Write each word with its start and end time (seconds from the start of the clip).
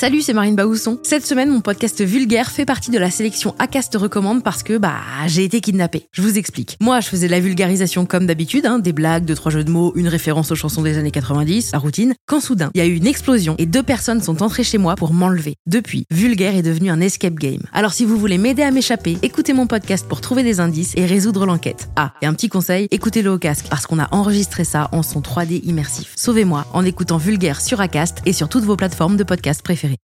Salut, 0.00 0.22
c'est 0.22 0.32
Marine 0.32 0.56
Baousson. 0.56 0.98
Cette 1.02 1.26
semaine, 1.26 1.50
mon 1.50 1.60
podcast 1.60 2.02
Vulgaire 2.02 2.50
fait 2.50 2.64
partie 2.64 2.90
de 2.90 2.96
la 2.98 3.10
sélection 3.10 3.54
Acast 3.58 3.94
recommande 3.96 4.42
parce 4.42 4.62
que, 4.62 4.78
bah, 4.78 4.94
j'ai 5.26 5.44
été 5.44 5.60
kidnappée. 5.60 6.06
Je 6.12 6.22
vous 6.22 6.38
explique. 6.38 6.78
Moi, 6.80 7.00
je 7.00 7.08
faisais 7.08 7.26
de 7.26 7.32
la 7.32 7.38
vulgarisation 7.38 8.06
comme 8.06 8.24
d'habitude, 8.24 8.64
hein, 8.64 8.78
des 8.78 8.94
blagues, 8.94 9.26
deux, 9.26 9.34
trois 9.34 9.52
jeux 9.52 9.62
de 9.62 9.70
mots, 9.70 9.92
une 9.96 10.08
référence 10.08 10.50
aux 10.52 10.54
chansons 10.54 10.80
des 10.80 10.96
années 10.96 11.10
90, 11.10 11.72
la 11.74 11.78
routine. 11.78 12.14
Quand 12.26 12.40
soudain, 12.40 12.70
il 12.72 12.78
y 12.78 12.80
a 12.80 12.86
eu 12.86 12.94
une 12.94 13.06
explosion 13.06 13.56
et 13.58 13.66
deux 13.66 13.82
personnes 13.82 14.22
sont 14.22 14.42
entrées 14.42 14.64
chez 14.64 14.78
moi 14.78 14.94
pour 14.94 15.12
m'enlever. 15.12 15.56
Depuis, 15.66 16.06
Vulgaire 16.10 16.56
est 16.56 16.62
devenu 16.62 16.88
un 16.88 17.02
escape 17.02 17.34
game. 17.34 17.60
Alors 17.74 17.92
si 17.92 18.06
vous 18.06 18.16
voulez 18.16 18.38
m'aider 18.38 18.62
à 18.62 18.70
m'échapper, 18.70 19.18
écoutez 19.20 19.52
mon 19.52 19.66
podcast 19.66 20.08
pour 20.08 20.22
trouver 20.22 20.42
des 20.42 20.60
indices 20.60 20.94
et 20.96 21.04
résoudre 21.04 21.44
l'enquête. 21.44 21.90
Ah, 21.96 22.14
et 22.22 22.26
un 22.26 22.32
petit 22.32 22.48
conseil, 22.48 22.88
écoutez-le 22.90 23.30
au 23.30 23.38
casque 23.38 23.66
parce 23.68 23.86
qu'on 23.86 23.98
a 23.98 24.08
enregistré 24.12 24.64
ça 24.64 24.88
en 24.92 25.02
son 25.02 25.20
3D 25.20 25.60
immersif. 25.64 26.14
Sauvez-moi 26.16 26.66
en 26.72 26.86
écoutant 26.86 27.18
Vulgaire 27.18 27.60
sur 27.60 27.82
Acast 27.82 28.22
et 28.24 28.32
sur 28.32 28.48
toutes 28.48 28.64
vos 28.64 28.76
plateformes 28.76 29.18
de 29.18 29.24
podcast 29.24 29.60
préférées. 29.62 29.89